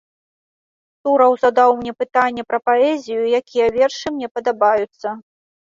[1.07, 5.07] Тураў задаў мне пытанне пра паэзію, якія вершы мне падабаюцца.